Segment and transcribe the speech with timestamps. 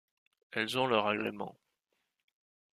[0.51, 1.55] Elles ont leur agrément.